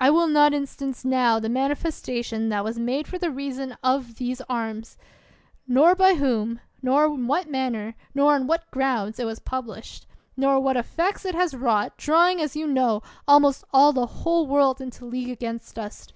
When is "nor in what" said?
6.80-7.50